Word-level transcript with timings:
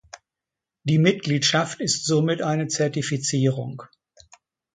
Die 0.81 0.97
Mitgliedschaft 0.97 1.79
ist 1.79 2.07
somit 2.07 2.41
eine 2.41 2.65
Zertifizierung. 2.67 3.83